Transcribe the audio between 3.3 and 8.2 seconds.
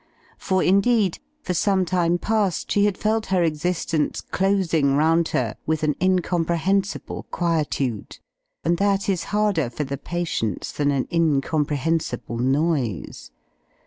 existence closing round her with an incomprehensible quietude;